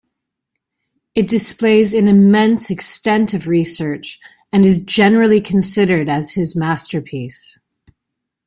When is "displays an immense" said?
1.27-2.71